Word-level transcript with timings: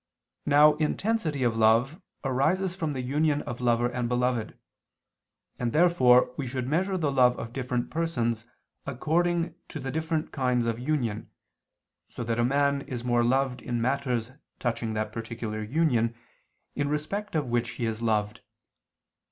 Now 0.47 0.73
intensity 0.77 1.43
of 1.43 1.55
love 1.55 2.01
arises 2.23 2.73
from 2.75 2.93
the 2.93 3.03
union 3.03 3.43
of 3.43 3.61
lover 3.61 3.87
and 3.87 4.09
beloved: 4.09 4.57
and 5.59 5.73
therefore 5.73 6.33
we 6.37 6.47
should 6.47 6.67
measure 6.67 6.97
the 6.97 7.11
love 7.11 7.37
of 7.37 7.53
different 7.53 7.91
persons 7.91 8.47
according 8.87 9.53
to 9.67 9.79
the 9.79 9.91
different 9.91 10.31
kinds 10.31 10.65
of 10.65 10.79
union, 10.79 11.29
so 12.07 12.23
that 12.23 12.39
a 12.39 12.43
man 12.43 12.81
is 12.81 13.03
more 13.03 13.23
loved 13.23 13.61
in 13.61 13.79
matters 13.79 14.31
touching 14.57 14.95
that 14.95 15.11
particular 15.11 15.61
union 15.61 16.15
in 16.73 16.87
respect 16.89 17.35
of 17.35 17.45
which 17.51 17.69
he 17.77 17.85
is 17.85 18.01
loved. 18.01 18.41